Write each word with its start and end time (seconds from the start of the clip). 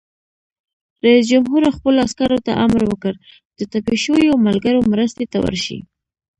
رئیس 1.05 1.25
جمهور 1.31 1.61
خپلو 1.77 1.97
عسکرو 2.05 2.39
ته 2.45 2.51
امر 2.65 2.81
وکړ؛ 2.87 3.13
د 3.57 3.59
ټپي 3.71 3.95
شویو 4.03 4.41
ملګرو 4.47 4.87
مرستې 4.91 5.25
ته 5.31 5.37
ورشئ! 5.45 5.79